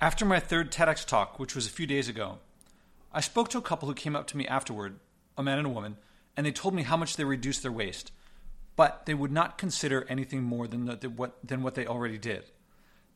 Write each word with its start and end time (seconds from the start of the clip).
After 0.00 0.24
my 0.24 0.38
third 0.38 0.70
TEDx 0.70 1.04
talk, 1.04 1.40
which 1.40 1.56
was 1.56 1.66
a 1.66 1.70
few 1.70 1.84
days 1.84 2.08
ago, 2.08 2.38
I 3.12 3.20
spoke 3.20 3.48
to 3.48 3.58
a 3.58 3.62
couple 3.62 3.88
who 3.88 3.94
came 3.96 4.14
up 4.14 4.28
to 4.28 4.36
me 4.36 4.46
afterward, 4.46 5.00
a 5.36 5.42
man 5.42 5.58
and 5.58 5.66
a 5.66 5.70
woman, 5.70 5.96
and 6.36 6.46
they 6.46 6.52
told 6.52 6.72
me 6.72 6.84
how 6.84 6.96
much 6.96 7.16
they 7.16 7.24
reduced 7.24 7.62
their 7.62 7.72
waste, 7.72 8.12
but 8.76 9.06
they 9.06 9.14
would 9.14 9.32
not 9.32 9.58
consider 9.58 10.06
anything 10.08 10.44
more 10.44 10.68
than, 10.68 10.84
the, 10.84 11.10
what, 11.10 11.36
than 11.44 11.64
what 11.64 11.74
they 11.74 11.84
already 11.84 12.16
did. 12.16 12.44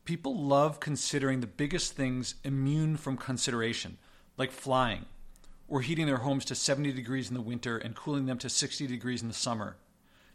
People 0.03 0.37
love 0.37 0.81
considering 0.81 1.39
the 1.39 1.47
biggest 1.47 1.93
things 1.93 2.35
immune 2.43 2.97
from 2.97 3.15
consideration, 3.15 3.97
like 4.35 4.51
flying, 4.51 5.05
or 5.69 5.79
heating 5.79 6.05
their 6.05 6.17
homes 6.17 6.43
to 6.43 6.53
70 6.53 6.91
degrees 6.91 7.29
in 7.29 7.33
the 7.33 7.41
winter 7.41 7.77
and 7.77 7.95
cooling 7.95 8.25
them 8.25 8.39
to 8.39 8.49
60 8.49 8.87
degrees 8.87 9.21
in 9.21 9.29
the 9.29 9.33
summer, 9.33 9.77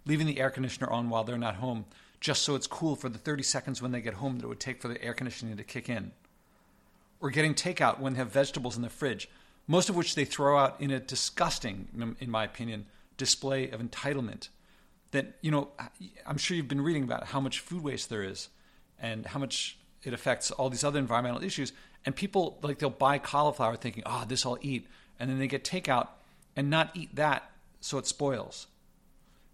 leaving 0.07 0.27
the 0.27 0.41
air 0.41 0.49
conditioner 0.49 0.89
on 0.89 1.11
while 1.11 1.25
they're 1.25 1.37
not 1.37 1.57
home, 1.57 1.85
just 2.21 2.41
so 2.41 2.55
it's 2.55 2.67
cool 2.67 2.97
for 2.97 3.11
the 3.11 3.19
30 3.19 3.43
seconds 3.43 3.83
when 3.83 3.93
they 3.93 4.01
get 4.01 4.15
home 4.15 4.39
that 4.39 4.47
it 4.47 4.49
would 4.49 4.59
take 4.59 4.81
for 4.81 4.89
the 4.89 5.05
air 5.05 5.13
conditioning 5.13 5.55
to 5.55 5.63
kick 5.63 5.91
in, 5.91 6.11
or 7.21 7.31
getting 7.31 7.55
takeout 7.55 7.99
when 7.99 8.15
they 8.15 8.19
have 8.19 8.31
vegetables 8.31 8.77
in 8.77 8.83
the 8.83 8.89
fridge, 8.89 9.29
most 9.67 9.89
of 9.89 9.97
which 9.97 10.15
they 10.15 10.25
throw 10.25 10.59
out 10.59 10.81
in 10.81 10.91
a 10.91 11.01
disgusting, 11.01 11.89
in 12.21 12.31
my 12.31 12.45
opinion, 12.45 12.87
display 13.17 13.71
of 13.71 13.81
entitlement. 13.81 14.49
That, 15.11 15.37
you 15.41 15.51
know, 15.51 15.69
I'm 16.27 16.37
sure 16.37 16.57
you've 16.57 16.69
been 16.69 16.83
reading 16.83 17.03
about 17.03 17.25
how 17.25 17.41
much 17.41 17.61
food 17.61 17.83
waste 17.83 18.11
there 18.11 18.23
is 18.23 18.49
and 18.99 19.27
how 19.27 19.39
much 19.41 19.79
it 20.03 20.13
affects 20.13 20.51
all 20.51 20.71
these 20.71 20.85
other 20.85 20.99
environmental 20.99 21.43
issues. 21.43 21.73
And 22.05 22.15
people, 22.15 22.59
like, 22.63 22.79
they'll 22.79 22.91
buy 22.91 23.19
cauliflower 23.19 23.77
thinking, 23.77 24.03
oh, 24.07 24.25
this 24.27 24.47
I'll 24.47 24.59
eat. 24.61 24.87
And 25.19 25.29
then 25.29 25.39
they 25.39 25.49
get 25.49 25.65
takeout 25.65 26.09
and 26.57 26.71
not 26.71 26.91
eat 26.95 27.15
that 27.17 27.51
so 27.81 27.99
it 27.99 28.07
spoils. 28.07 28.67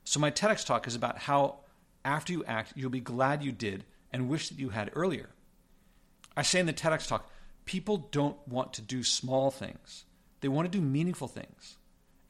So, 0.05 0.21
my 0.21 0.31
TEDx 0.31 0.67
talk 0.67 0.87
is 0.87 0.95
about 0.95 1.19
how 1.19 1.61
after 2.05 2.33
you 2.33 2.45
act, 2.45 2.75
you'll 2.77 2.91
be 2.91 3.01
glad 3.01 3.43
you 3.43 3.53
did 3.53 3.85
and 4.13 4.29
wish 4.29 4.49
that 4.49 4.59
you 4.59 4.71
had 4.71 4.91
earlier. 4.95 5.31
I 6.37 6.43
say 6.43 6.61
in 6.61 6.67
the 6.67 6.73
TEDx 6.73 7.09
talk, 7.09 7.31
people 7.65 8.09
don't 8.11 8.37
want 8.47 8.73
to 8.75 8.83
do 8.83 9.03
small 9.03 9.51
things, 9.51 10.05
they 10.41 10.49
want 10.49 10.71
to 10.71 10.79
do 10.79 10.85
meaningful 10.85 11.29
things. 11.29 11.77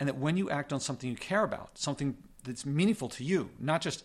And 0.00 0.08
that 0.08 0.18
when 0.18 0.36
you 0.36 0.50
act 0.50 0.72
on 0.72 0.80
something 0.80 1.08
you 1.08 1.16
care 1.16 1.44
about, 1.44 1.78
something 1.78 2.16
that's 2.42 2.66
meaningful 2.66 3.08
to 3.10 3.24
you, 3.24 3.50
not 3.58 3.80
just 3.80 4.04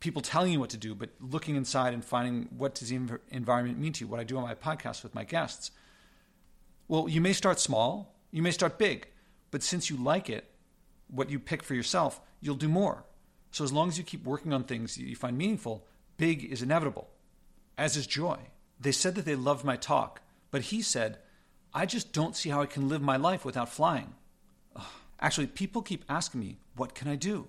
people 0.00 0.20
telling 0.20 0.52
you 0.52 0.58
what 0.58 0.70
to 0.70 0.76
do, 0.76 0.94
but 0.94 1.10
looking 1.20 1.54
inside 1.54 1.94
and 1.94 2.04
finding 2.04 2.48
what 2.56 2.74
does 2.74 2.88
the 2.88 3.00
environment 3.30 3.78
mean 3.78 3.92
to 3.92 4.04
you, 4.04 4.08
what 4.08 4.18
I 4.18 4.24
do 4.24 4.36
on 4.36 4.42
my 4.42 4.54
podcast 4.54 5.04
with 5.04 5.14
my 5.14 5.24
guests. 5.24 5.70
Well, 6.88 7.08
you 7.08 7.20
may 7.20 7.32
start 7.32 7.60
small, 7.60 8.16
you 8.32 8.42
may 8.42 8.50
start 8.50 8.78
big, 8.78 9.06
but 9.52 9.62
since 9.62 9.88
you 9.88 9.96
like 9.96 10.28
it, 10.28 10.50
what 11.08 11.30
you 11.30 11.38
pick 11.38 11.62
for 11.62 11.74
yourself, 11.74 12.20
you'll 12.40 12.56
do 12.56 12.68
more. 12.68 13.04
So 13.52 13.62
as 13.64 13.72
long 13.72 13.88
as 13.88 13.98
you 13.98 14.04
keep 14.04 14.24
working 14.24 14.52
on 14.52 14.64
things 14.64 14.98
you 14.98 15.14
find 15.14 15.38
meaningful, 15.38 15.86
big 16.16 16.44
is 16.44 16.62
inevitable, 16.62 17.08
as 17.78 17.96
is 17.96 18.06
joy. 18.06 18.38
They 18.80 18.92
said 18.92 19.14
that 19.14 19.24
they 19.24 19.36
loved 19.36 19.64
my 19.64 19.76
talk, 19.76 20.20
but 20.52 20.62
he 20.62 20.80
said, 20.80 21.18
I 21.74 21.86
just 21.86 22.12
don't 22.12 22.36
see 22.36 22.50
how 22.50 22.62
I 22.62 22.66
can 22.66 22.88
live 22.88 23.02
my 23.02 23.16
life 23.16 23.44
without 23.44 23.68
flying. 23.68 24.14
Ugh. 24.76 24.84
Actually, 25.18 25.48
people 25.48 25.82
keep 25.82 26.04
asking 26.08 26.40
me, 26.40 26.58
what 26.76 26.94
can 26.94 27.08
I 27.08 27.16
do? 27.16 27.48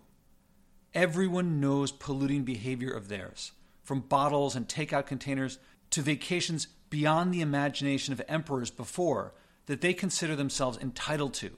Everyone 0.96 1.60
knows 1.60 1.92
polluting 1.92 2.44
behavior 2.44 2.92
of 2.92 3.10
theirs, 3.10 3.52
from 3.84 4.00
bottles 4.00 4.56
and 4.56 4.68
takeout 4.68 5.06
containers 5.06 5.60
to 5.90 6.02
vacations 6.02 6.68
beyond 6.90 7.34
the 7.34 7.42
imagination 7.42 8.14
of 8.14 8.22
emperors 8.28 8.72
before 8.72 9.34
that 9.66 9.82
they 9.82 9.94
consider 9.94 10.36
themselves 10.36 10.78
entitled 10.78 11.34
to, 11.34 11.52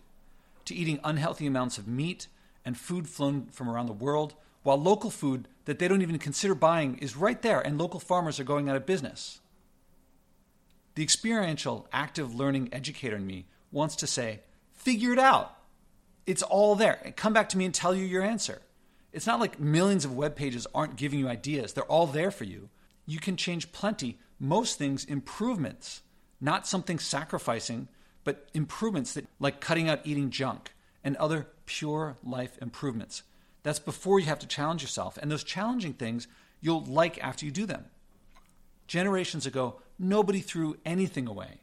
to 0.66 0.74
eating 0.74 1.00
unhealthy 1.04 1.46
amounts 1.46 1.78
of 1.78 1.88
meat 1.88 2.28
and 2.64 2.78
food 2.78 3.08
flown 3.08 3.48
from 3.52 3.70
around 3.70 3.86
the 3.86 3.94
world, 3.94 4.34
while 4.64 4.78
local 4.82 5.12
food 5.12 5.48
that 5.66 5.78
they 5.78 5.88
don't 5.88 6.02
even 6.02 6.18
consider 6.18 6.56
buying 6.56 6.98
is 6.98 7.16
right 7.16 7.42
there 7.42 7.60
and 7.60 7.78
local 7.78 8.00
farmers 8.00 8.40
are 8.40 8.46
going 8.46 8.68
out 8.68 8.76
of 8.76 8.86
business. 8.86 9.42
The 10.96 11.04
experiential, 11.04 11.88
active 11.92 12.34
learning 12.34 12.70
educator 12.72 13.18
in 13.18 13.28
me 13.28 13.46
wants 13.72 13.98
to 13.98 14.08
say, 14.08 14.42
figure 14.72 15.14
it 15.14 15.20
out. 15.20 15.56
It's 16.26 16.42
all 16.42 16.76
there. 16.76 17.14
Come 17.16 17.34
back 17.34 17.50
to 17.50 17.58
me 17.58 17.66
and 17.66 17.74
tell 17.74 17.94
you 17.94 18.06
your 18.06 18.24
answer. 18.24 18.62
It's 19.12 19.28
not 19.28 19.40
like 19.40 19.60
millions 19.60 20.06
of 20.06 20.16
web 20.16 20.36
pages 20.36 20.68
aren't 20.74 20.96
giving 20.96 21.20
you 21.20 21.28
ideas, 21.28 21.74
they're 21.74 21.84
all 21.86 22.08
there 22.08 22.32
for 22.32 22.44
you. 22.44 22.70
You 23.06 23.20
can 23.20 23.38
change 23.38 23.72
plenty, 23.72 24.18
most 24.40 24.78
things 24.78 25.06
improvements, 25.06 26.02
not 26.42 26.68
something 26.68 27.00
sacrificing, 27.00 27.88
but 28.24 28.50
improvements 28.54 29.14
that 29.14 29.28
like 29.40 29.62
cutting 29.62 29.88
out 29.88 30.02
eating 30.04 30.32
junk 30.32 30.74
and 31.04 31.16
other 31.18 31.48
pure 31.66 32.18
life 32.24 32.58
improvements. 32.62 33.24
That's 33.64 33.80
before 33.80 34.20
you 34.20 34.26
have 34.26 34.40
to 34.40 34.48
challenge 34.48 34.82
yourself. 34.82 35.18
And 35.18 35.32
those 35.32 35.44
challenging 35.44 35.94
things 35.94 36.28
you'll 36.62 36.84
like 36.84 37.24
after 37.24 37.46
you 37.46 37.52
do 37.52 37.66
them. 37.66 37.86
Generations 38.88 39.46
ago, 39.46 39.82
nobody 39.98 40.40
threw 40.40 40.78
anything 40.86 41.28
away. 41.28 41.62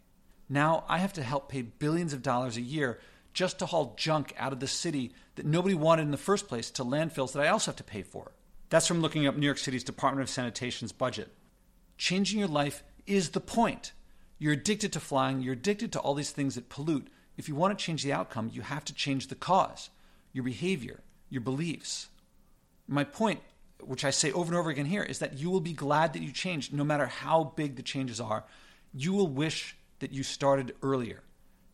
Now 0.48 0.84
I 0.88 0.98
have 0.98 1.12
to 1.14 1.22
help 1.22 1.48
pay 1.48 1.62
billions 1.62 2.12
of 2.12 2.22
dollars 2.22 2.56
a 2.56 2.62
year 2.62 2.98
just 3.32 3.58
to 3.58 3.66
haul 3.66 3.94
junk 3.96 4.34
out 4.38 4.52
of 4.52 4.60
the 4.60 4.66
city 4.66 5.12
that 5.36 5.46
nobody 5.46 5.74
wanted 5.74 6.02
in 6.02 6.10
the 6.10 6.16
first 6.16 6.48
place 6.48 6.70
to 6.72 6.84
landfills 6.84 7.32
that 7.32 7.42
I 7.42 7.48
also 7.48 7.70
have 7.70 7.76
to 7.76 7.84
pay 7.84 8.02
for. 8.02 8.32
That's 8.68 8.86
from 8.86 9.00
looking 9.00 9.26
up 9.26 9.36
New 9.36 9.46
York 9.46 9.58
City's 9.58 9.84
Department 9.84 10.22
of 10.22 10.30
Sanitation's 10.30 10.92
budget. 10.92 11.30
Changing 11.96 12.38
your 12.38 12.48
life 12.48 12.82
is 13.06 13.30
the 13.30 13.40
point. 13.40 13.92
You're 14.38 14.52
addicted 14.52 14.92
to 14.94 15.00
flying, 15.00 15.40
you're 15.40 15.52
addicted 15.52 15.92
to 15.92 16.00
all 16.00 16.14
these 16.14 16.32
things 16.32 16.56
that 16.56 16.68
pollute. 16.68 17.08
If 17.36 17.48
you 17.48 17.54
want 17.54 17.78
to 17.78 17.84
change 17.84 18.02
the 18.02 18.12
outcome, 18.12 18.50
you 18.52 18.62
have 18.62 18.84
to 18.86 18.94
change 18.94 19.28
the 19.28 19.34
cause, 19.34 19.90
your 20.32 20.44
behavior, 20.44 21.00
your 21.30 21.40
beliefs. 21.40 22.08
My 22.88 23.04
point 23.04 23.40
which 23.86 24.04
I 24.04 24.10
say 24.10 24.32
over 24.32 24.50
and 24.50 24.58
over 24.58 24.70
again 24.70 24.86
here, 24.86 25.02
is 25.02 25.18
that 25.18 25.38
you 25.38 25.50
will 25.50 25.60
be 25.60 25.72
glad 25.72 26.12
that 26.12 26.22
you 26.22 26.32
changed 26.32 26.72
no 26.72 26.84
matter 26.84 27.06
how 27.06 27.52
big 27.56 27.76
the 27.76 27.82
changes 27.82 28.20
are. 28.20 28.44
You 28.94 29.12
will 29.12 29.28
wish 29.28 29.76
that 30.00 30.12
you 30.12 30.22
started 30.22 30.74
earlier. 30.82 31.22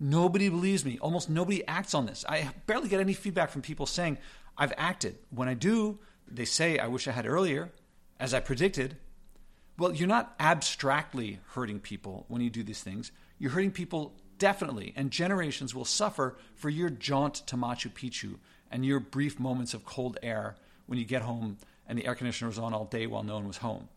Nobody 0.01 0.49
believes 0.49 0.85
me. 0.85 0.99
Almost 1.01 1.29
nobody 1.29 1.67
acts 1.67 1.95
on 1.95 2.07
this. 2.07 2.25
I 2.29 2.51
barely 2.67 2.89
get 2.89 3.01
any 3.01 3.15
feedback 3.15 3.51
from 3.51 3.63
people 3.63 3.87
saying, 3.87 4.19
I've 4.57 4.73
acted. 4.77 5.19
When 5.31 5.49
I 5.49 5.55
do, 5.55 5.99
they 6.27 6.45
say, 6.45 6.79
I 6.79 6.87
wish 6.87 7.09
I 7.09 7.13
had 7.13 7.27
earlier, 7.27 7.73
as 8.21 8.35
I 8.35 8.41
predicted. 8.41 8.97
Well, 9.77 9.95
you're 9.95 10.09
not 10.09 10.35
abstractly 10.39 11.41
hurting 11.51 11.81
people 11.81 12.27
when 12.29 12.43
you 12.43 12.51
do 12.51 12.63
these 12.63 12.83
things. 12.83 13.13
You're 13.39 13.53
hurting 13.53 13.71
people 13.73 14.15
definitely, 14.39 14.93
and 14.97 15.11
generations 15.11 15.75
will 15.75 15.85
suffer 15.85 16.37
for 16.55 16.69
your 16.69 16.91
jaunt 16.91 17.35
to 17.47 17.57
Machu 17.57 17.91
Picchu 17.91 18.39
and 18.71 18.85
your 18.85 19.01
brief 19.01 19.41
moments 19.41 19.75
of 19.75 19.85
cold 19.85 20.19
air 20.23 20.57
when 20.87 20.99
you 20.99 21.05
get 21.05 21.23
home 21.23 21.59
and 21.89 21.99
the 21.99 22.07
air 22.07 22.15
conditioner 22.15 22.49
was 22.49 22.59
on 22.59 22.75
all 22.75 22.85
day 22.85 23.07
while 23.07 23.23
no 23.23 23.35
one 23.35 23.49
was 23.49 23.59
home. 23.59 23.89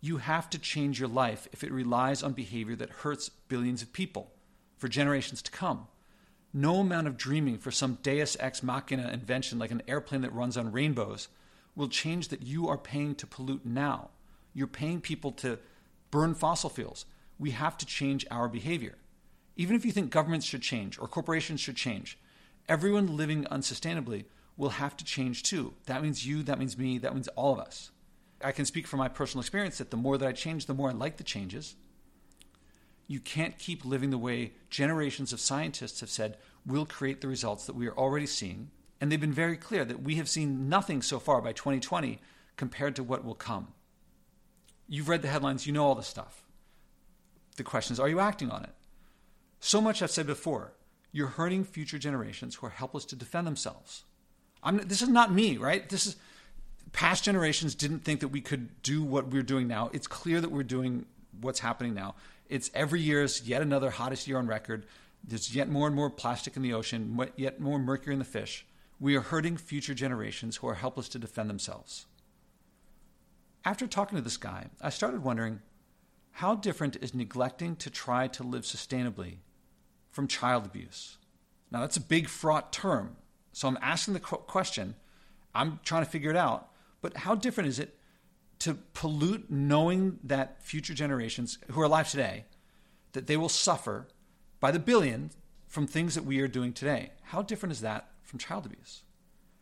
You 0.00 0.18
have 0.18 0.50
to 0.50 0.58
change 0.58 0.98
your 0.98 1.08
life 1.08 1.48
if 1.52 1.62
it 1.62 1.72
relies 1.72 2.22
on 2.22 2.32
behavior 2.32 2.76
that 2.76 2.90
hurts 2.90 3.28
billions 3.28 3.82
of 3.82 3.92
people 3.92 4.32
for 4.78 4.88
generations 4.88 5.42
to 5.42 5.50
come. 5.50 5.86
No 6.52 6.76
amount 6.76 7.06
of 7.06 7.16
dreaming 7.16 7.58
for 7.58 7.70
some 7.70 7.98
deus 8.02 8.36
ex 8.40 8.62
machina 8.62 9.10
invention 9.12 9.58
like 9.58 9.70
an 9.70 9.82
airplane 9.86 10.22
that 10.22 10.32
runs 10.32 10.56
on 10.56 10.72
rainbows 10.72 11.28
will 11.74 11.88
change 11.88 12.28
that 12.28 12.42
you 12.42 12.68
are 12.68 12.78
paying 12.78 13.14
to 13.16 13.26
pollute 13.26 13.66
now. 13.66 14.10
You're 14.54 14.66
paying 14.66 15.00
people 15.00 15.32
to 15.32 15.58
burn 16.10 16.34
fossil 16.34 16.70
fuels. 16.70 17.04
We 17.38 17.50
have 17.50 17.76
to 17.78 17.86
change 17.86 18.24
our 18.30 18.48
behavior. 18.48 18.96
Even 19.56 19.76
if 19.76 19.84
you 19.84 19.92
think 19.92 20.10
governments 20.10 20.46
should 20.46 20.62
change 20.62 20.98
or 20.98 21.08
corporations 21.08 21.60
should 21.60 21.76
change, 21.76 22.18
everyone 22.68 23.16
living 23.16 23.44
unsustainably 23.44 24.24
will 24.56 24.70
have 24.70 24.96
to 24.96 25.04
change 25.04 25.42
too. 25.42 25.74
That 25.86 26.02
means 26.02 26.26
you, 26.26 26.42
that 26.44 26.58
means 26.58 26.78
me, 26.78 26.98
that 26.98 27.14
means 27.14 27.28
all 27.28 27.52
of 27.52 27.60
us. 27.60 27.90
I 28.42 28.52
can 28.52 28.64
speak 28.64 28.86
from 28.86 28.98
my 28.98 29.08
personal 29.08 29.40
experience 29.40 29.78
that 29.78 29.90
the 29.90 29.96
more 29.96 30.18
that 30.18 30.28
I 30.28 30.32
change, 30.32 30.66
the 30.66 30.74
more 30.74 30.90
I 30.90 30.92
like 30.92 31.16
the 31.16 31.24
changes. 31.24 31.74
You 33.06 33.20
can't 33.20 33.58
keep 33.58 33.84
living 33.84 34.10
the 34.10 34.18
way 34.18 34.52
generations 34.68 35.32
of 35.32 35.40
scientists 35.40 36.00
have 36.00 36.10
said 36.10 36.38
will 36.66 36.86
create 36.86 37.20
the 37.20 37.28
results 37.28 37.66
that 37.66 37.76
we 37.76 37.86
are 37.86 37.96
already 37.96 38.26
seeing. 38.26 38.70
And 39.00 39.10
they've 39.12 39.20
been 39.20 39.32
very 39.32 39.56
clear 39.56 39.84
that 39.84 40.02
we 40.02 40.16
have 40.16 40.28
seen 40.28 40.68
nothing 40.68 41.02
so 41.02 41.18
far 41.18 41.40
by 41.40 41.52
2020 41.52 42.18
compared 42.56 42.96
to 42.96 43.04
what 43.04 43.24
will 43.24 43.34
come. 43.34 43.68
You've 44.88 45.08
read 45.08 45.22
the 45.22 45.28
headlines, 45.28 45.66
you 45.66 45.72
know 45.72 45.84
all 45.84 45.94
the 45.94 46.02
stuff. 46.02 46.42
The 47.56 47.64
question 47.64 47.94
is, 47.94 48.00
are 48.00 48.08
you 48.08 48.20
acting 48.20 48.50
on 48.50 48.64
it? 48.64 48.70
So 49.60 49.80
much 49.80 50.02
I've 50.02 50.10
said 50.10 50.26
before, 50.26 50.72
you're 51.12 51.28
hurting 51.28 51.64
future 51.64 51.98
generations 51.98 52.56
who 52.56 52.66
are 52.66 52.70
helpless 52.70 53.04
to 53.06 53.16
defend 53.16 53.46
themselves. 53.46 54.04
I'm, 54.66 54.76
this 54.78 55.00
is 55.00 55.08
not 55.08 55.32
me, 55.32 55.56
right? 55.56 55.88
This 55.88 56.06
is 56.06 56.16
past 56.92 57.24
generations 57.24 57.74
didn't 57.74 58.00
think 58.00 58.20
that 58.20 58.28
we 58.28 58.40
could 58.40 58.82
do 58.82 59.02
what 59.02 59.28
we're 59.28 59.42
doing 59.42 59.68
now. 59.68 59.90
It's 59.92 60.06
clear 60.06 60.40
that 60.40 60.50
we're 60.50 60.62
doing 60.62 61.06
what's 61.40 61.60
happening 61.60 61.94
now. 61.94 62.16
It's 62.48 62.70
every 62.74 63.00
year 63.00 63.22
is 63.22 63.46
yet 63.46 63.62
another 63.62 63.90
hottest 63.90 64.26
year 64.26 64.38
on 64.38 64.46
record. 64.46 64.86
There's 65.22 65.54
yet 65.54 65.68
more 65.68 65.86
and 65.86 65.96
more 65.96 66.10
plastic 66.10 66.56
in 66.56 66.62
the 66.62 66.72
ocean, 66.72 67.18
yet 67.36 67.60
more 67.60 67.78
mercury 67.78 68.12
in 68.14 68.18
the 68.18 68.24
fish. 68.24 68.66
We 68.98 69.16
are 69.16 69.20
hurting 69.20 69.56
future 69.56 69.94
generations 69.94 70.56
who 70.56 70.68
are 70.68 70.74
helpless 70.74 71.08
to 71.10 71.18
defend 71.18 71.48
themselves. 71.48 72.06
After 73.64 73.86
talking 73.86 74.16
to 74.16 74.22
this 74.22 74.36
guy, 74.36 74.66
I 74.80 74.90
started 74.90 75.22
wondering 75.22 75.60
how 76.32 76.54
different 76.54 76.96
is 76.96 77.14
neglecting 77.14 77.76
to 77.76 77.90
try 77.90 78.28
to 78.28 78.42
live 78.42 78.62
sustainably 78.62 79.36
from 80.10 80.26
child 80.26 80.64
abuse? 80.64 81.18
Now, 81.70 81.80
that's 81.80 81.96
a 81.96 82.00
big, 82.00 82.28
fraught 82.28 82.72
term, 82.72 83.16
so 83.56 83.68
I'm 83.68 83.78
asking 83.80 84.12
the 84.12 84.20
question, 84.20 84.96
I'm 85.54 85.80
trying 85.82 86.04
to 86.04 86.10
figure 86.10 86.28
it 86.28 86.36
out, 86.36 86.68
but 87.00 87.16
how 87.16 87.34
different 87.34 87.68
is 87.70 87.78
it 87.78 87.96
to 88.58 88.74
pollute 88.92 89.50
knowing 89.50 90.18
that 90.24 90.62
future 90.62 90.92
generations 90.92 91.56
who 91.70 91.80
are 91.80 91.84
alive 91.84 92.06
today 92.06 92.44
that 93.12 93.28
they 93.28 93.36
will 93.38 93.48
suffer 93.48 94.08
by 94.60 94.70
the 94.70 94.78
billion 94.78 95.30
from 95.68 95.86
things 95.86 96.14
that 96.16 96.26
we 96.26 96.38
are 96.40 96.48
doing 96.48 96.74
today. 96.74 97.12
How 97.22 97.40
different 97.40 97.72
is 97.72 97.80
that 97.80 98.10
from 98.22 98.38
child 98.38 98.66
abuse? 98.66 99.04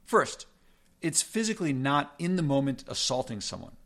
First, 0.05 0.47
it's 1.01 1.23
physically 1.23 1.73
not 1.73 2.15
in 2.19 2.35
the 2.35 2.43
moment 2.43 2.83
assaulting 2.89 3.41
someone, 3.41 3.77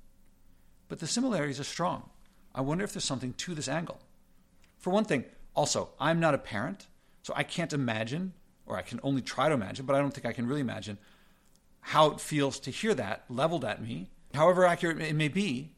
but 0.88 1.00
the 1.00 1.06
similarities 1.06 1.60
are 1.60 1.64
strong. 1.64 2.08
I 2.54 2.62
wonder 2.62 2.82
if 2.82 2.94
there's 2.94 3.04
something 3.04 3.34
to 3.34 3.54
this 3.54 3.68
angle. 3.68 4.00
For 4.78 4.88
one 4.88 5.04
thing, 5.04 5.26
also, 5.54 5.90
I'm 6.00 6.18
not 6.18 6.32
a 6.32 6.38
parent, 6.38 6.86
so 7.22 7.34
I 7.36 7.42
can't 7.42 7.74
imagine, 7.74 8.32
or 8.68 8.76
I 8.76 8.82
can 8.82 9.00
only 9.02 9.22
try 9.22 9.48
to 9.48 9.54
imagine, 9.54 9.86
but 9.86 9.96
I 9.96 10.00
don't 10.00 10.12
think 10.12 10.26
I 10.26 10.32
can 10.32 10.46
really 10.46 10.60
imagine 10.60 10.98
how 11.80 12.10
it 12.10 12.20
feels 12.20 12.60
to 12.60 12.70
hear 12.70 12.94
that 12.94 13.24
leveled 13.28 13.64
at 13.64 13.82
me, 13.82 14.10
however 14.34 14.64
accurate 14.66 15.00
it 15.00 15.14
may 15.14 15.28
be. 15.28 15.72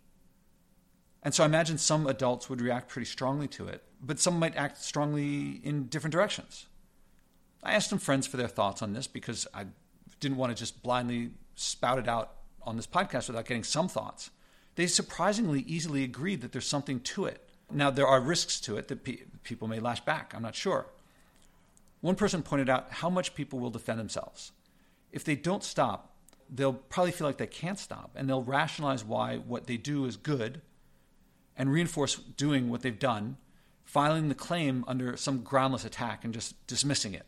And 1.23 1.33
so 1.35 1.43
I 1.43 1.47
imagine 1.47 1.79
some 1.79 2.07
adults 2.07 2.51
would 2.51 2.61
react 2.61 2.89
pretty 2.89 3.07
strongly 3.07 3.47
to 3.49 3.69
it, 3.69 3.85
but 4.03 4.19
some 4.19 4.39
might 4.39 4.57
act 4.57 4.83
strongly 4.83 5.61
in 5.63 5.87
different 5.87 6.13
directions. 6.13 6.67
I 7.63 7.73
asked 7.73 7.91
some 7.91 7.99
friends 7.99 8.27
for 8.27 8.39
their 8.39 8.49
thoughts 8.49 8.83
on 8.83 8.93
this 8.93 9.07
because 9.07 9.47
I 9.55 9.67
didn't 10.19 10.39
want 10.39 10.51
to 10.51 10.59
just 10.59 10.83
blindly 10.83 11.31
spout 11.55 11.99
it 11.99 12.09
out 12.09 12.33
on 12.63 12.77
this 12.77 12.87
podcast 12.87 13.29
without 13.29 13.47
getting 13.47 13.65
some 13.65 13.89
thoughts. 13.89 14.31
They 14.77 14.87
surprisingly 14.87 15.61
easily 15.63 16.05
agreed 16.05 16.41
that 16.41 16.53
there's 16.53 16.67
something 16.67 17.01
to 17.01 17.27
it. 17.27 17.47
Now, 17.71 17.91
there 17.91 18.07
are 18.07 18.21
risks 18.21 18.61
to 18.63 18.77
it 18.77 18.89
that 18.89 19.05
pe- 19.05 19.25
people 19.45 19.69
may 19.69 19.79
lash 19.79 20.01
back. 20.01 20.33
I'm 20.35 20.43
not 20.43 20.55
sure. 20.55 20.87
One 22.01 22.15
person 22.15 22.43
pointed 22.43 22.71
out 22.71 22.91
how 22.91 23.11
much 23.11 23.35
people 23.35 23.59
will 23.59 23.71
defend 23.71 23.99
themselves 23.99 24.53
if 25.13 25.25
they 25.25 25.37
don't 25.37 25.65
stop, 25.65 26.15
they'll 26.49 26.73
probably 26.73 27.13
feel 27.13 27.27
like 27.27 27.39
they 27.39 27.47
can't 27.47 27.79
stop 27.79 28.13
and 28.15 28.29
they'll 28.29 28.43
rationalize 28.43 29.05
why 29.05 29.37
what 29.37 29.67
they 29.67 29.77
do 29.77 30.05
is 30.05 30.17
good 30.17 30.61
and 31.57 31.73
reinforce 31.73 32.17
doing 32.17 32.71
what 32.71 32.83
they've 32.83 32.99
done, 32.99 33.37
filing 33.85 34.29
the 34.29 34.35
claim 34.35 34.85
under 34.89 35.17
some 35.17 35.43
groundless 35.43 35.85
attack 35.85 36.25
and 36.25 36.35
just 36.35 36.67
dismissing 36.67 37.15
it. 37.15 37.27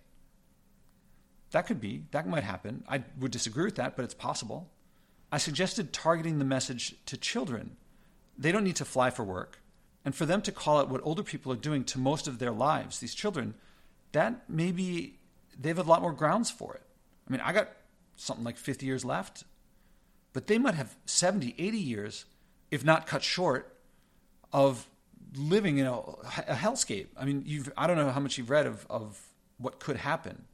That 1.50 1.66
could 1.66 1.80
be, 1.80 2.04
that 2.12 2.26
might 2.26 2.44
happen. 2.44 2.82
I 2.88 3.04
would 3.18 3.30
disagree 3.30 3.64
with 3.64 3.76
that, 3.76 3.94
but 3.94 4.04
it's 4.04 4.14
possible. 4.14 4.70
I 5.30 5.38
suggested 5.38 5.92
targeting 5.92 6.38
the 6.38 6.44
message 6.44 6.94
to 7.06 7.16
children. 7.16 7.76
They 8.38 8.52
don't 8.52 8.64
need 8.64 8.76
to 8.76 8.84
fly 8.84 9.10
for 9.10 9.24
work. 9.24 9.58
And 10.04 10.14
for 10.14 10.26
them 10.26 10.42
to 10.42 10.52
call 10.52 10.78
out 10.78 10.88
what 10.88 11.02
older 11.04 11.22
people 11.22 11.52
are 11.52 11.56
doing 11.56 11.84
to 11.84 11.98
most 11.98 12.26
of 12.26 12.38
their 12.38 12.50
lives, 12.50 12.98
these 12.98 13.14
children, 13.14 13.54
that 14.12 14.48
maybe 14.48 15.18
they 15.58 15.68
have 15.68 15.78
a 15.78 15.82
lot 15.82 16.02
more 16.02 16.12
grounds 16.12 16.50
for 16.50 16.74
it. 16.74 16.82
I 17.28 17.32
mean, 17.32 17.40
I 17.40 17.52
got 17.52 17.68
something 18.16 18.44
like 18.44 18.56
50 18.56 18.86
years 18.86 19.04
left, 19.04 19.44
but 20.32 20.46
they 20.46 20.58
might 20.58 20.74
have 20.74 20.96
70, 21.06 21.54
80 21.58 21.78
years, 21.78 22.24
if 22.70 22.84
not 22.84 23.06
cut 23.06 23.22
short, 23.22 23.76
of 24.52 24.86
living 25.34 25.78
in 25.78 25.86
a, 25.86 25.98
a 25.98 26.54
hellscape. 26.54 27.08
I 27.16 27.24
mean, 27.24 27.42
you've, 27.46 27.72
I 27.76 27.86
don't 27.86 27.96
know 27.96 28.10
how 28.10 28.20
much 28.20 28.38
you've 28.38 28.50
read 28.50 28.66
of, 28.66 28.86
of 28.90 29.20
what 29.58 29.80
could 29.80 29.96
happen. 29.96 30.44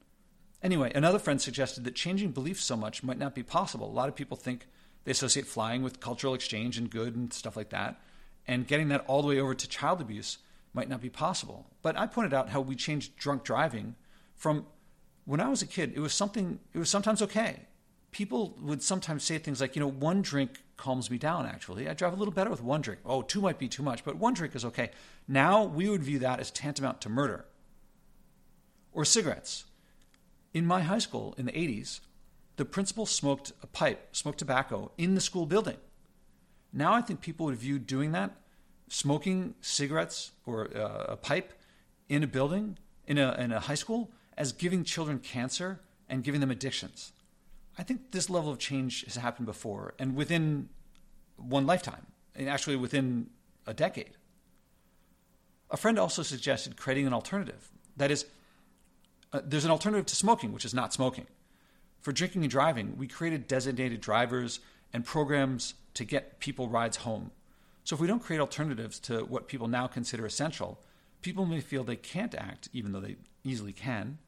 Anyway, 0.62 0.92
another 0.94 1.18
friend 1.18 1.40
suggested 1.40 1.84
that 1.84 1.94
changing 1.94 2.32
beliefs 2.32 2.64
so 2.64 2.76
much 2.76 3.02
might 3.02 3.18
not 3.18 3.34
be 3.34 3.42
possible. 3.42 3.88
A 3.88 3.92
lot 3.92 4.08
of 4.08 4.16
people 4.16 4.36
think 4.36 4.66
they 5.04 5.12
associate 5.12 5.46
flying 5.46 5.82
with 5.82 6.00
cultural 6.00 6.34
exchange 6.34 6.78
and 6.78 6.90
good 6.90 7.14
and 7.14 7.32
stuff 7.32 7.56
like 7.56 7.70
that. 7.70 8.00
And 8.46 8.66
getting 8.66 8.88
that 8.88 9.04
all 9.06 9.22
the 9.22 9.28
way 9.28 9.40
over 9.40 9.54
to 9.54 9.68
child 9.68 10.00
abuse 10.00 10.38
might 10.78 10.88
not 10.88 11.00
be 11.00 11.10
possible. 11.10 11.66
But 11.82 11.98
I 11.98 12.06
pointed 12.06 12.32
out 12.32 12.50
how 12.50 12.60
we 12.60 12.76
changed 12.76 13.16
drunk 13.16 13.42
driving 13.42 13.96
from 14.36 14.64
when 15.24 15.40
I 15.40 15.48
was 15.48 15.60
a 15.60 15.66
kid, 15.66 15.92
it 15.96 15.98
was 15.98 16.14
something, 16.14 16.60
it 16.72 16.78
was 16.78 16.88
sometimes 16.88 17.20
okay. 17.20 17.62
People 18.12 18.56
would 18.60 18.80
sometimes 18.80 19.24
say 19.24 19.38
things 19.38 19.60
like, 19.60 19.74
you 19.74 19.80
know, 19.80 19.90
one 19.90 20.22
drink 20.22 20.62
calms 20.76 21.10
me 21.10 21.18
down, 21.18 21.46
actually. 21.46 21.88
I 21.88 21.94
drive 21.94 22.12
a 22.12 22.16
little 22.16 22.32
better 22.32 22.48
with 22.48 22.62
one 22.62 22.80
drink. 22.80 23.00
Oh, 23.04 23.22
two 23.22 23.40
might 23.40 23.58
be 23.58 23.66
too 23.66 23.82
much, 23.82 24.04
but 24.04 24.16
one 24.16 24.34
drink 24.34 24.54
is 24.54 24.64
okay. 24.66 24.92
Now 25.26 25.64
we 25.64 25.88
would 25.88 26.04
view 26.04 26.20
that 26.20 26.38
as 26.38 26.52
tantamount 26.52 27.00
to 27.00 27.08
murder. 27.08 27.44
Or 28.92 29.04
cigarettes. 29.04 29.64
In 30.54 30.64
my 30.64 30.82
high 30.82 31.00
school 31.00 31.34
in 31.36 31.46
the 31.46 31.52
80s, 31.52 31.98
the 32.54 32.64
principal 32.64 33.04
smoked 33.04 33.50
a 33.64 33.66
pipe, 33.66 34.10
smoked 34.12 34.38
tobacco 34.38 34.92
in 34.96 35.16
the 35.16 35.20
school 35.20 35.44
building. 35.44 35.78
Now 36.72 36.94
I 36.94 37.00
think 37.00 37.20
people 37.20 37.46
would 37.46 37.56
view 37.56 37.80
doing 37.80 38.12
that, 38.12 38.30
smoking 38.88 39.54
cigarettes 39.60 40.32
or 40.46 40.68
uh, 40.76 41.06
a 41.08 41.16
pipe 41.16 41.52
in 42.08 42.22
a 42.22 42.26
building, 42.26 42.78
in 43.06 43.18
a, 43.18 43.34
in 43.38 43.52
a 43.52 43.60
high 43.60 43.74
school, 43.74 44.10
as 44.36 44.52
giving 44.52 44.84
children 44.84 45.18
cancer 45.18 45.80
and 46.08 46.24
giving 46.24 46.40
them 46.40 46.50
addictions. 46.50 47.12
I 47.76 47.82
think 47.82 48.10
this 48.10 48.28
level 48.28 48.50
of 48.50 48.58
change 48.58 49.04
has 49.04 49.16
happened 49.16 49.46
before 49.46 49.94
and 49.98 50.16
within 50.16 50.68
one 51.36 51.66
lifetime, 51.66 52.06
and 52.34 52.48
actually 52.48 52.76
within 52.76 53.30
a 53.66 53.74
decade. 53.74 54.16
A 55.70 55.76
friend 55.76 55.98
also 55.98 56.22
suggested 56.22 56.76
creating 56.76 57.06
an 57.06 57.12
alternative. 57.12 57.70
That 57.96 58.10
is, 58.10 58.24
uh, 59.32 59.40
there's 59.44 59.64
an 59.64 59.70
alternative 59.70 60.06
to 60.06 60.16
smoking, 60.16 60.52
which 60.52 60.64
is 60.64 60.74
not 60.74 60.92
smoking. 60.92 61.26
For 62.00 62.12
drinking 62.12 62.42
and 62.42 62.50
driving, 62.50 62.96
we 62.96 63.06
created 63.06 63.46
designated 63.46 64.00
drivers 64.00 64.60
and 64.92 65.04
programs 65.04 65.74
to 65.94 66.04
get 66.04 66.40
people 66.40 66.68
rides 66.68 66.98
home. 66.98 67.30
So 67.88 67.94
if 67.94 68.00
we 68.02 68.06
don't 68.06 68.22
create 68.22 68.40
alternatives 68.40 69.00
to 69.00 69.20
what 69.20 69.48
people 69.48 69.66
now 69.66 69.86
consider 69.86 70.26
essential, 70.26 70.78
people 71.22 71.46
may 71.46 71.60
feel 71.60 71.84
they 71.84 71.96
can't 71.96 72.34
act 72.34 72.68
even 72.74 72.92
though 72.92 73.00
they 73.00 73.16
easily 73.44 73.72
can, 73.72 74.18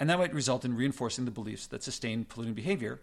and 0.00 0.10
that 0.10 0.18
might 0.18 0.34
result 0.34 0.64
in 0.64 0.74
reinforcing 0.74 1.24
the 1.24 1.30
beliefs 1.30 1.68
that 1.68 1.84
sustain 1.84 2.24
polluting 2.24 2.54
behavior, 2.54 3.00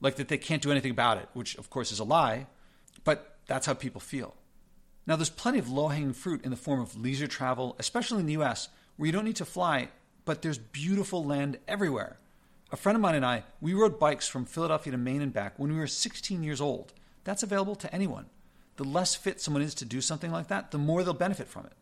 like 0.00 0.16
that 0.16 0.26
they 0.26 0.38
can't 0.38 0.60
do 0.60 0.72
anything 0.72 0.90
about 0.90 1.18
it, 1.18 1.28
which 1.34 1.54
of 1.54 1.70
course 1.70 1.92
is 1.92 2.00
a 2.00 2.04
lie, 2.04 2.48
but 3.04 3.38
that's 3.46 3.66
how 3.66 3.74
people 3.74 4.00
feel. 4.00 4.34
Now, 5.06 5.14
there's 5.14 5.30
plenty 5.30 5.60
of 5.60 5.70
low 5.70 5.86
hanging 5.86 6.14
fruit 6.14 6.44
in 6.44 6.50
the 6.50 6.56
form 6.56 6.80
of 6.80 6.98
leisure 6.98 7.28
travel, 7.28 7.76
especially 7.78 8.18
in 8.18 8.26
the 8.26 8.42
US, 8.42 8.70
where 8.96 9.06
you 9.06 9.12
don't 9.12 9.24
need 9.24 9.36
to 9.36 9.44
fly, 9.44 9.90
but 10.24 10.42
there's 10.42 10.58
beautiful 10.58 11.24
land 11.24 11.60
everywhere. 11.68 12.18
A 12.72 12.76
friend 12.76 12.96
of 12.96 13.02
mine 13.02 13.14
and 13.14 13.24
I, 13.24 13.44
we 13.60 13.72
rode 13.72 14.00
bikes 14.00 14.26
from 14.26 14.46
Philadelphia 14.46 14.90
to 14.90 14.98
Maine 14.98 15.22
and 15.22 15.32
back 15.32 15.60
when 15.60 15.72
we 15.72 15.78
were 15.78 15.86
16 15.86 16.42
years 16.42 16.60
old. 16.60 16.92
That's 17.22 17.44
available 17.44 17.76
to 17.76 17.94
anyone. 17.94 18.26
The 18.78 18.84
less 18.84 19.16
fit 19.16 19.40
someone 19.40 19.62
is 19.62 19.74
to 19.74 19.84
do 19.84 20.00
something 20.00 20.30
like 20.30 20.48
that, 20.48 20.70
the 20.70 20.78
more 20.78 21.02
they'll 21.02 21.12
benefit 21.12 21.48
from 21.48 21.66
it. 21.66 21.72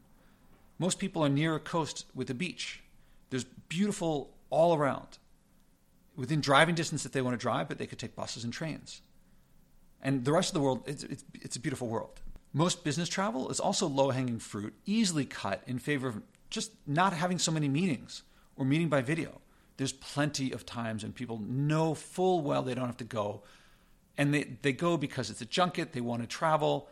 Most 0.79 0.99
people 0.99 1.23
are 1.23 1.29
near 1.29 1.55
a 1.55 1.61
coast 1.61 2.07
with 2.15 2.31
a 2.31 2.35
beach. 2.35 2.83
There's 3.29 3.45
beautiful 3.45 4.35
all 4.51 4.75
around 4.75 5.19
within 6.17 6.41
driving 6.41 6.75
distance 6.75 7.05
if 7.05 7.13
they 7.13 7.21
want 7.21 7.35
to 7.35 7.43
drive, 7.43 7.69
but 7.69 7.77
they 7.77 7.87
could 7.87 7.99
take 7.99 8.17
buses 8.17 8.45
and 8.45 8.53
trains. 8.53 9.03
And 10.03 10.25
the 10.25 10.33
rest 10.33 10.51
of 10.51 10.55
the 10.55 10.61
world, 10.61 10.85
it's, 10.87 11.03
it's, 11.03 11.25
it's 11.35 11.57
a 11.57 11.61
beautiful 11.61 11.89
world. 11.89 12.21
Most 12.55 12.83
business 12.83 13.11
travel 13.11 13.51
is 13.51 13.61
also 13.61 13.87
low 13.87 14.11
hanging 14.11 14.39
fruit, 14.39 14.73
easily 14.87 15.27
cut 15.27 15.63
in 15.67 15.79
favor 15.79 16.09
of 16.09 16.23
just 16.49 16.73
not 16.87 17.13
having 17.13 17.39
so 17.39 17.53
many 17.53 17.69
meetings 17.69 18.23
or 18.57 18.65
meeting 18.65 18.89
by 18.89 19.03
video. 19.03 19.43
There's 19.77 19.93
plenty 19.93 20.51
of 20.53 20.65
times 20.65 21.05
and 21.05 21.15
people 21.15 21.43
know 21.47 21.93
full 21.93 22.41
well 22.41 22.63
they 22.63 22.75
don't 22.75 22.87
have 22.87 22.97
to 22.99 23.05
go. 23.05 23.43
And 24.19 24.33
they, 24.33 24.45
they 24.63 24.73
go 24.73 24.97
because 24.97 25.31
it's 25.31 25.43
a 25.43 25.47
junket, 25.47 25.93
they 25.93 26.01
want 26.01 26.23
to 26.23 26.29
travel, 26.29 26.89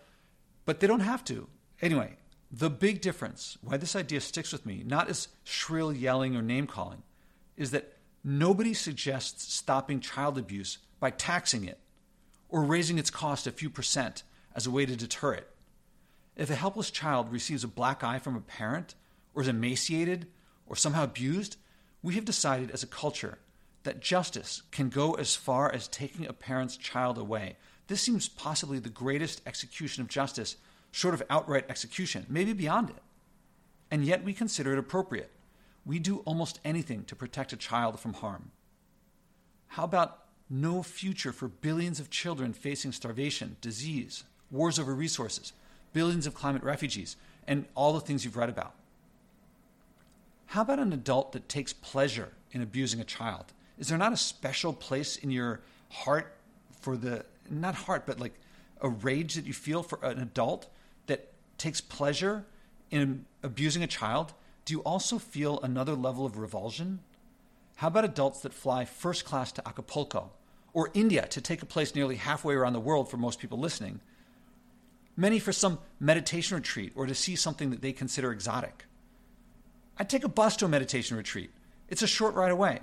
but 0.65 0.81
they 0.81 0.87
don't 0.87 1.01
have 1.01 1.25
to. 1.25 1.49
Anyway, 1.81 2.17
the 2.51 2.71
big 2.71 3.01
difference, 3.01 3.59
why 3.63 3.77
this 3.77 3.97
idea 3.97 4.21
sticks 4.21 4.53
with 4.53 4.67
me, 4.67 4.83
not 4.87 5.09
as 5.09 5.29
shrill 5.43 5.93
yelling 5.93 6.37
or 6.37 6.43
name 6.43 6.67
calling, 6.67 7.03
is 7.57 7.71
that 7.71 7.97
nobody 8.23 8.75
suggests 8.75 9.53
stopping 9.53 10.01
child 10.01 10.39
abuse 10.39 10.79
by 11.01 11.11
taxing 11.11 11.65
it 11.65 11.79
or 12.49 12.63
raising 12.63 12.99
its 12.99 13.11
cost 13.11 13.47
a 13.47 13.53
few 13.53 13.71
percent 13.71 14.23
as 14.55 14.67
a 14.67 14.71
way 14.71 14.87
to 14.87 14.97
deter 14.97 15.33
it. 15.33 15.49
If 16.37 16.51
a 16.51 16.55
helpless 16.55 16.91
child 16.91 17.33
receives 17.33 17.65
a 17.65 17.69
black 17.69 18.05
eye 18.05 18.19
from 18.19 18.37
a 18.37 18.41
parent, 18.41 18.95
or 19.35 19.43
is 19.43 19.49
emaciated, 19.49 20.27
or 20.67 20.77
somehow 20.77 21.05
abused, 21.05 21.57
we 22.03 22.15
have 22.15 22.25
decided 22.25 22.71
as 22.71 22.83
a 22.83 22.89
culture 22.89 23.39
that 23.85 24.01
justice 24.01 24.63
can 24.71 24.89
go 24.89 25.13
as 25.15 25.37
far 25.37 25.73
as 25.73 25.89
taking 25.89 26.27
a 26.27 26.33
parent's 26.33 26.77
child 26.77 27.17
away. 27.17 27.57
This 27.87 28.01
seems 28.01 28.29
possibly 28.29 28.79
the 28.79 28.89
greatest 28.89 29.41
execution 29.47 30.03
of 30.03 30.09
justice, 30.09 30.57
short 30.91 31.15
of 31.15 31.23
outright 31.31 31.67
execution, 31.69 32.27
maybe 32.29 32.53
beyond 32.53 32.91
it. 32.91 33.03
And 33.91 34.05
yet 34.05 34.25
we 34.25 34.35
consider 34.35 34.73
it 34.73 34.79
appropriate 34.79 35.31
we 35.87 35.99
do 35.99 36.19
almost 36.21 36.61
anything 36.65 37.05
to 37.05 37.17
protect 37.17 37.53
a 37.53 37.57
child 37.57 38.01
from 38.01 38.15
harm. 38.15 38.51
How 39.69 39.85
about 39.85 40.21
no 40.49 40.83
future 40.83 41.33
for 41.33 41.49
billions 41.49 42.01
of 42.01 42.11
children 42.11 42.53
facing 42.53 42.93
starvation, 42.93 43.57
disease, 43.61 44.25
wars 44.51 44.79
over 44.79 44.95
resources, 44.95 45.53
billions 45.93 46.27
of 46.27 46.35
climate 46.35 46.63
refugees, 46.63 47.17
and 47.47 47.67
all 47.75 47.93
the 47.93 48.01
things 48.01 48.25
you've 48.25 48.37
read 48.37 48.49
about? 48.49 48.75
How 50.47 50.63
about 50.63 50.79
an 50.79 50.93
adult 50.93 51.33
that 51.33 51.49
takes 51.49 51.73
pleasure 51.73 52.33
in 52.53 52.63
abusing 52.63 53.01
a 53.01 53.05
child? 53.05 53.53
Is 53.79 53.89
there 53.89 53.99
not 53.99 54.13
a 54.13 54.17
special 54.17 54.73
place 54.73 55.17
in 55.17 55.31
your 55.31 55.61
heart 55.91 56.37
for 56.81 56.97
the, 56.97 57.25
not 57.51 57.75
heart, 57.75 58.07
but 58.07 58.21
like 58.21 58.35
a 58.81 58.89
rage 58.89 59.35
that 59.35 59.47
you 59.47 59.53
feel 59.53 59.83
for 59.83 59.99
an 60.03 60.19
adult 60.19 60.69
that 61.07 61.33
takes 61.59 61.81
pleasure 61.81 62.45
in 62.91 63.25
abusing 63.43 63.83
a 63.83 63.87
child 63.87 64.35
do 64.65 64.73
you 64.73 64.81
also 64.81 65.19
feel 65.19 65.61
another 65.61 65.95
level 65.95 66.25
of 66.25 66.39
revulsion? 66.39 67.01
How 67.77 67.89
about 67.89 68.05
adults 68.05 68.41
that 68.41 68.55
fly 68.55 68.85
first 68.85 69.25
class 69.25 69.53
to 69.53 69.69
Acapulco 69.69 70.31
or 70.73 70.91
India 70.95 71.27
to 71.29 71.41
take 71.41 71.63
a 71.63 71.67
place 71.67 71.95
nearly 71.95 72.17
halfway 72.17 72.55
around 72.55 72.73
the 72.73 72.81
world 72.81 73.11
for 73.11 73.17
most 73.17 73.39
people 73.39 73.59
listening, 73.59 74.01
many 75.17 75.39
for 75.39 75.53
some 75.53 75.79
meditation 76.01 76.57
retreat 76.57 76.93
or 76.95 77.07
to 77.07 77.15
see 77.15 77.37
something 77.37 77.71
that 77.71 77.83
they 77.83 77.93
consider 77.93 78.33
exotic. 78.33 78.87
I'd 79.99 80.11
take 80.11 80.25
a 80.25 80.29
bus 80.29 80.57
to 80.57 80.65
a 80.65 80.69
meditation 80.69 81.17
retreat. 81.17 81.51
It's 81.89 82.03
a 82.03 82.07
short 82.07 82.35
ride 82.35 82.51
away. 82.51 82.81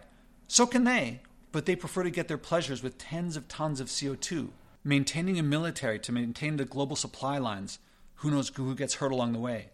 So 0.51 0.67
can 0.67 0.83
they, 0.83 1.21
but 1.53 1.65
they 1.65 1.77
prefer 1.77 2.03
to 2.03 2.09
get 2.09 2.27
their 2.27 2.37
pleasures 2.37 2.83
with 2.83 2.97
tens 2.97 3.37
of 3.37 3.47
tons 3.47 3.79
of 3.79 3.87
CO2, 3.87 4.49
maintaining 4.83 5.39
a 5.39 5.43
military 5.43 5.97
to 5.99 6.11
maintain 6.11 6.57
the 6.57 6.65
global 6.65 6.97
supply 6.97 7.37
lines. 7.37 7.79
Who 8.15 8.31
knows 8.31 8.51
who 8.53 8.75
gets 8.75 8.95
hurt 8.95 9.13
along 9.13 9.31
the 9.31 9.39
way? 9.39 9.69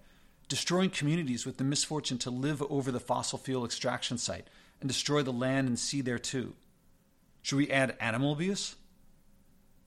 Destroying 0.47 0.91
communities 0.91 1.47
with 1.47 1.57
the 1.57 1.63
misfortune 1.63 2.19
to 2.19 2.29
live 2.29 2.61
over 2.69 2.91
the 2.91 2.99
fossil 2.99 3.39
fuel 3.39 3.65
extraction 3.65 4.19
site 4.19 4.45
and 4.79 4.87
destroy 4.87 5.23
the 5.23 5.33
land 5.33 5.67
and 5.67 5.79
sea 5.79 6.01
there 6.01 6.19
too. 6.19 6.53
Should 7.41 7.57
we 7.57 7.71
add 7.71 7.97
animal 7.99 8.33
abuse? 8.33 8.75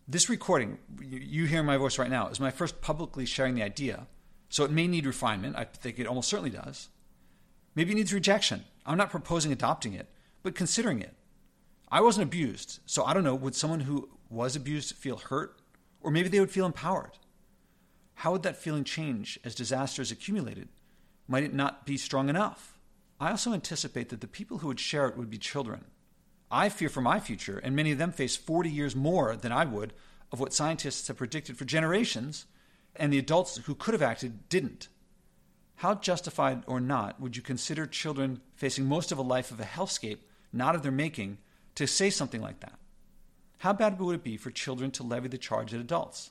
This 0.08 0.28
recording, 0.28 0.78
you 1.00 1.46
hear 1.46 1.62
my 1.62 1.76
voice 1.76 2.00
right 2.00 2.10
now, 2.10 2.26
is 2.30 2.40
my 2.40 2.50
first 2.50 2.80
publicly 2.80 3.26
sharing 3.26 3.54
the 3.54 3.62
idea, 3.62 4.08
so 4.48 4.64
it 4.64 4.72
may 4.72 4.88
need 4.88 5.06
refinement. 5.06 5.54
I 5.54 5.66
think 5.66 6.00
it 6.00 6.08
almost 6.08 6.28
certainly 6.28 6.50
does. 6.50 6.88
Maybe 7.76 7.92
it 7.92 7.94
needs 7.94 8.12
rejection. 8.12 8.64
I'm 8.84 8.98
not 8.98 9.10
proposing 9.10 9.52
adopting 9.52 9.92
it, 9.92 10.08
but 10.42 10.54
considering 10.54 11.00
it. 11.00 11.14
I 11.90 12.00
wasn't 12.00 12.26
abused, 12.26 12.80
so 12.86 13.04
I 13.04 13.14
don't 13.14 13.24
know. 13.24 13.34
Would 13.34 13.54
someone 13.54 13.80
who 13.80 14.08
was 14.28 14.54
abused 14.56 14.94
feel 14.94 15.16
hurt? 15.16 15.60
Or 16.00 16.10
maybe 16.10 16.28
they 16.28 16.40
would 16.40 16.50
feel 16.50 16.66
empowered. 16.66 17.18
How 18.14 18.32
would 18.32 18.42
that 18.42 18.56
feeling 18.56 18.84
change 18.84 19.38
as 19.44 19.54
disasters 19.54 20.10
accumulated? 20.10 20.68
Might 21.26 21.44
it 21.44 21.54
not 21.54 21.86
be 21.86 21.96
strong 21.96 22.28
enough? 22.28 22.78
I 23.18 23.30
also 23.30 23.52
anticipate 23.52 24.08
that 24.08 24.20
the 24.20 24.26
people 24.26 24.58
who 24.58 24.68
would 24.68 24.80
share 24.80 25.06
it 25.08 25.16
would 25.16 25.30
be 25.30 25.38
children. 25.38 25.84
I 26.50 26.68
fear 26.68 26.88
for 26.88 27.00
my 27.00 27.20
future, 27.20 27.58
and 27.58 27.76
many 27.76 27.92
of 27.92 27.98
them 27.98 28.12
face 28.12 28.36
40 28.36 28.70
years 28.70 28.96
more 28.96 29.36
than 29.36 29.52
I 29.52 29.64
would 29.64 29.92
of 30.32 30.40
what 30.40 30.52
scientists 30.52 31.08
have 31.08 31.18
predicted 31.18 31.56
for 31.56 31.64
generations, 31.64 32.46
and 32.96 33.12
the 33.12 33.18
adults 33.18 33.56
who 33.56 33.74
could 33.74 33.94
have 33.94 34.02
acted 34.02 34.48
didn't. 34.48 34.88
How 35.76 35.94
justified 35.94 36.62
or 36.66 36.80
not 36.80 37.20
would 37.20 37.36
you 37.36 37.42
consider 37.42 37.86
children 37.86 38.40
facing 38.54 38.84
most 38.84 39.12
of 39.12 39.18
a 39.18 39.22
life 39.22 39.50
of 39.50 39.60
a 39.60 39.64
hellscape, 39.64 40.18
not 40.52 40.74
of 40.74 40.82
their 40.82 40.92
making, 40.92 41.38
to 41.74 41.86
say 41.86 42.10
something 42.10 42.40
like 42.40 42.60
that? 42.60 42.78
How 43.58 43.72
bad 43.72 43.98
would 43.98 44.14
it 44.14 44.24
be 44.24 44.36
for 44.36 44.50
children 44.50 44.90
to 44.92 45.02
levy 45.02 45.28
the 45.28 45.38
charge 45.38 45.74
at 45.74 45.80
adults? 45.80 46.30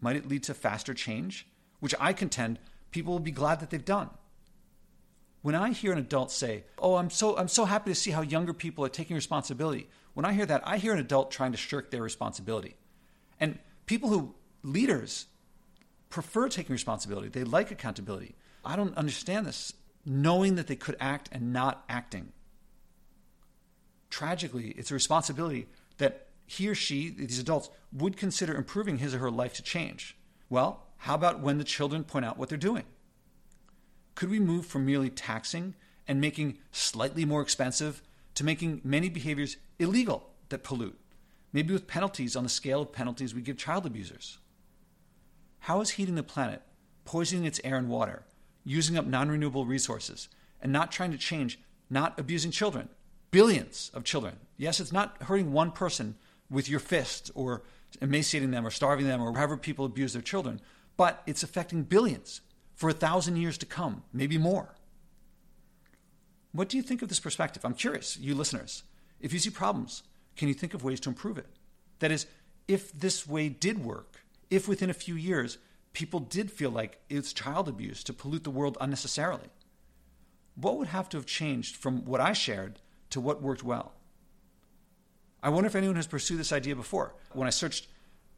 Might 0.00 0.16
it 0.16 0.28
lead 0.28 0.44
to 0.44 0.54
faster 0.54 0.94
change, 0.94 1.46
which 1.80 1.94
I 1.98 2.12
contend 2.12 2.58
people 2.90 3.12
will 3.12 3.20
be 3.20 3.30
glad 3.30 3.60
that 3.60 3.70
they've 3.70 3.84
done? 3.84 4.10
When 5.42 5.54
I 5.54 5.70
hear 5.70 5.92
an 5.92 5.98
adult 5.98 6.30
say, 6.32 6.64
"Oh, 6.78 6.96
I'm 6.96 7.10
so 7.10 7.36
I'm 7.36 7.48
so 7.48 7.64
happy 7.64 7.90
to 7.90 7.94
see 7.94 8.10
how 8.10 8.20
younger 8.20 8.52
people 8.52 8.84
are 8.84 8.88
taking 8.88 9.14
responsibility." 9.14 9.88
When 10.14 10.24
I 10.24 10.32
hear 10.32 10.46
that, 10.46 10.66
I 10.66 10.78
hear 10.78 10.92
an 10.92 10.98
adult 10.98 11.30
trying 11.30 11.52
to 11.52 11.58
shirk 11.58 11.90
their 11.90 12.02
responsibility. 12.02 12.76
And 13.38 13.58
people 13.86 14.08
who 14.08 14.34
leaders 14.62 15.26
prefer 16.10 16.48
taking 16.48 16.72
responsibility. 16.72 17.28
They 17.28 17.44
like 17.44 17.70
accountability. 17.70 18.34
I 18.64 18.76
don't 18.76 18.96
understand 18.96 19.46
this 19.46 19.72
knowing 20.04 20.54
that 20.54 20.66
they 20.66 20.76
could 20.76 20.96
act 20.98 21.28
and 21.32 21.52
not 21.52 21.84
acting. 21.88 22.32
Tragically, 24.10 24.68
it's 24.70 24.90
a 24.90 24.94
responsibility 24.94 25.66
that 25.98 26.28
he 26.46 26.68
or 26.68 26.74
she, 26.74 27.10
these 27.10 27.38
adults, 27.38 27.70
would 27.92 28.16
consider 28.16 28.54
improving 28.54 28.98
his 28.98 29.14
or 29.14 29.18
her 29.18 29.30
life 29.30 29.54
to 29.54 29.62
change. 29.62 30.16
Well, 30.48 30.84
how 30.98 31.14
about 31.14 31.40
when 31.40 31.58
the 31.58 31.64
children 31.64 32.04
point 32.04 32.24
out 32.24 32.38
what 32.38 32.48
they're 32.48 32.58
doing? 32.58 32.84
Could 34.14 34.30
we 34.30 34.40
move 34.40 34.64
from 34.64 34.86
merely 34.86 35.10
taxing 35.10 35.74
and 36.08 36.20
making 36.20 36.58
slightly 36.70 37.24
more 37.24 37.42
expensive 37.42 38.02
to 38.34 38.44
making 38.44 38.80
many 38.84 39.08
behaviors 39.08 39.56
illegal 39.78 40.30
that 40.48 40.62
pollute, 40.62 40.98
maybe 41.52 41.72
with 41.72 41.86
penalties 41.86 42.36
on 42.36 42.44
the 42.44 42.48
scale 42.48 42.82
of 42.82 42.92
penalties 42.92 43.34
we 43.34 43.42
give 43.42 43.58
child 43.58 43.84
abusers? 43.84 44.38
How 45.60 45.80
is 45.80 45.90
heating 45.90 46.14
the 46.14 46.22
planet, 46.22 46.62
poisoning 47.04 47.44
its 47.44 47.60
air 47.64 47.76
and 47.76 47.88
water, 47.88 48.24
using 48.64 48.96
up 48.96 49.04
non 49.04 49.28
renewable 49.28 49.66
resources, 49.66 50.28
and 50.62 50.72
not 50.72 50.92
trying 50.92 51.10
to 51.10 51.18
change, 51.18 51.58
not 51.90 52.18
abusing 52.18 52.52
children? 52.52 52.88
Billions 53.30 53.90
of 53.94 54.04
children. 54.04 54.36
Yes, 54.56 54.80
it's 54.80 54.92
not 54.92 55.22
hurting 55.22 55.52
one 55.52 55.70
person 55.70 56.16
with 56.50 56.68
your 56.68 56.80
fist 56.80 57.30
or 57.34 57.62
emaciating 58.00 58.50
them 58.50 58.66
or 58.66 58.70
starving 58.70 59.06
them 59.06 59.22
or 59.22 59.34
however 59.34 59.56
people 59.56 59.84
abuse 59.84 60.12
their 60.12 60.22
children, 60.22 60.60
but 60.96 61.22
it's 61.26 61.42
affecting 61.42 61.82
billions 61.82 62.40
for 62.74 62.88
a 62.88 62.94
thousand 62.94 63.36
years 63.36 63.58
to 63.58 63.66
come, 63.66 64.02
maybe 64.12 64.38
more. 64.38 64.74
What 66.52 66.68
do 66.68 66.76
you 66.76 66.82
think 66.82 67.02
of 67.02 67.08
this 67.08 67.20
perspective? 67.20 67.64
I'm 67.64 67.74
curious, 67.74 68.16
you 68.16 68.34
listeners. 68.34 68.82
If 69.20 69.32
you 69.32 69.38
see 69.38 69.50
problems, 69.50 70.02
can 70.36 70.48
you 70.48 70.54
think 70.54 70.74
of 70.74 70.84
ways 70.84 71.00
to 71.00 71.08
improve 71.08 71.38
it? 71.38 71.48
That 71.98 72.12
is, 72.12 72.26
if 72.68 72.92
this 72.92 73.26
way 73.26 73.48
did 73.48 73.84
work, 73.84 74.24
if 74.50 74.68
within 74.68 74.90
a 74.90 74.94
few 74.94 75.14
years 75.14 75.58
people 75.92 76.20
did 76.20 76.50
feel 76.50 76.70
like 76.70 77.00
it's 77.08 77.32
child 77.32 77.68
abuse 77.68 78.04
to 78.04 78.12
pollute 78.12 78.44
the 78.44 78.50
world 78.50 78.76
unnecessarily, 78.80 79.48
what 80.54 80.76
would 80.78 80.88
have 80.88 81.08
to 81.10 81.16
have 81.16 81.26
changed 81.26 81.76
from 81.76 82.04
what 82.04 82.20
I 82.20 82.32
shared 82.32 82.80
to 83.10 83.20
what 83.20 83.42
worked 83.42 83.62
well? 83.62 83.92
I 85.42 85.48
wonder 85.48 85.66
if 85.66 85.76
anyone 85.76 85.96
has 85.96 86.06
pursued 86.06 86.38
this 86.38 86.52
idea 86.52 86.74
before. 86.74 87.14
When 87.32 87.46
I 87.46 87.50
searched 87.50 87.88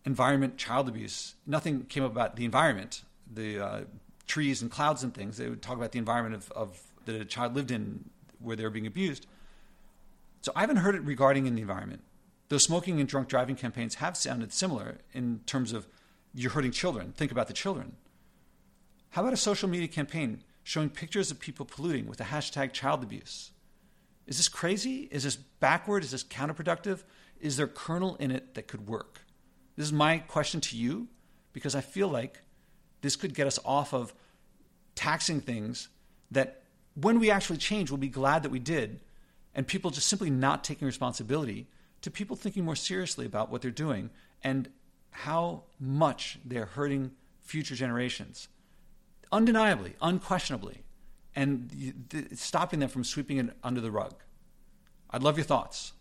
environment 0.04 0.56
child 0.56 0.88
abuse, 0.88 1.34
nothing 1.46 1.84
came 1.84 2.04
up 2.04 2.12
about 2.12 2.36
the 2.36 2.44
environment, 2.44 3.02
the 3.32 3.60
uh, 3.60 3.80
trees 4.26 4.62
and 4.62 4.70
clouds 4.70 5.02
and 5.02 5.14
things. 5.14 5.36
They 5.36 5.48
would 5.48 5.62
talk 5.62 5.76
about 5.76 5.92
the 5.92 5.98
environment 5.98 6.34
of, 6.34 6.52
of 6.52 6.80
that 7.06 7.20
a 7.20 7.24
child 7.24 7.54
lived 7.54 7.70
in 7.70 8.10
where 8.40 8.56
they 8.56 8.62
were 8.62 8.70
being 8.70 8.86
abused. 8.86 9.26
So 10.42 10.52
I 10.54 10.60
haven't 10.60 10.76
heard 10.76 10.94
it 10.94 11.02
regarding 11.02 11.46
in 11.46 11.54
the 11.54 11.62
environment. 11.62 12.02
Though 12.48 12.58
smoking 12.58 13.00
and 13.00 13.08
drunk 13.08 13.28
driving 13.28 13.56
campaigns 13.56 13.96
have 13.96 14.16
sounded 14.16 14.52
similar 14.52 14.98
in 15.12 15.40
terms 15.46 15.72
of 15.72 15.86
you're 16.34 16.52
hurting 16.52 16.72
children. 16.72 17.12
Think 17.12 17.32
about 17.32 17.46
the 17.46 17.52
children. 17.52 17.96
How 19.10 19.22
about 19.22 19.32
a 19.32 19.38
social 19.38 19.68
media 19.68 19.88
campaign 19.88 20.42
showing 20.62 20.90
pictures 20.90 21.30
of 21.30 21.40
people 21.40 21.64
polluting 21.66 22.06
with 22.06 22.18
the 22.18 22.24
hashtag 22.24 22.72
child 22.72 23.02
abuse? 23.02 23.50
Is 24.28 24.36
this 24.36 24.48
crazy? 24.48 25.08
Is 25.10 25.24
this 25.24 25.36
backward? 25.36 26.04
Is 26.04 26.10
this 26.10 26.22
counterproductive? 26.22 27.02
Is 27.40 27.56
there 27.56 27.66
kernel 27.66 28.16
in 28.20 28.30
it 28.30 28.54
that 28.54 28.68
could 28.68 28.86
work? 28.86 29.22
This 29.74 29.86
is 29.86 29.92
my 29.92 30.18
question 30.18 30.60
to 30.60 30.76
you 30.76 31.08
because 31.54 31.74
I 31.74 31.80
feel 31.80 32.08
like 32.08 32.42
this 33.00 33.16
could 33.16 33.34
get 33.34 33.46
us 33.46 33.58
off 33.64 33.94
of 33.94 34.12
taxing 34.94 35.40
things 35.40 35.88
that 36.30 36.62
when 36.94 37.18
we 37.18 37.30
actually 37.30 37.56
change, 37.56 37.90
we'll 37.90 37.98
be 37.98 38.08
glad 38.08 38.42
that 38.42 38.50
we 38.50 38.58
did, 38.58 39.00
and 39.54 39.66
people 39.66 39.90
just 39.90 40.08
simply 40.08 40.30
not 40.30 40.62
taking 40.62 40.84
responsibility 40.84 41.66
to 42.02 42.10
people 42.10 42.36
thinking 42.36 42.64
more 42.64 42.76
seriously 42.76 43.24
about 43.24 43.50
what 43.50 43.62
they're 43.62 43.70
doing 43.70 44.10
and 44.42 44.68
how 45.10 45.62
much 45.80 46.38
they're 46.44 46.66
hurting 46.66 47.12
future 47.40 47.74
generations. 47.74 48.48
Undeniably, 49.32 49.94
unquestionably, 50.02 50.82
and 51.34 51.70
stopping 52.34 52.80
them 52.80 52.88
from 52.88 53.04
sweeping 53.04 53.38
it 53.38 53.56
under 53.62 53.80
the 53.80 53.90
rug. 53.90 54.14
I'd 55.10 55.22
love 55.22 55.36
your 55.36 55.44
thoughts. 55.44 55.92